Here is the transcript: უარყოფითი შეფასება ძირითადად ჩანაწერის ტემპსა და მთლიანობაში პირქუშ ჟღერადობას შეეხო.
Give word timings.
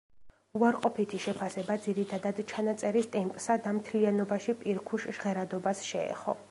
უარყოფითი 0.59 1.19
შეფასება 1.25 1.75
ძირითადად 1.83 2.41
ჩანაწერის 2.53 3.11
ტემპსა 3.17 3.59
და 3.67 3.75
მთლიანობაში 3.81 4.61
პირქუშ 4.65 5.11
ჟღერადობას 5.19 5.91
შეეხო. 5.93 6.39